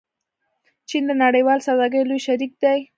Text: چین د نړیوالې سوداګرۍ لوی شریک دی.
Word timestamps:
چین 0.87 1.03
د 1.07 1.11
نړیوالې 1.23 1.65
سوداګرۍ 1.69 2.03
لوی 2.09 2.19
شریک 2.27 2.51
دی. 2.61 2.79